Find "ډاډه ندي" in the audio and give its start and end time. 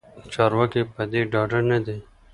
1.31-1.97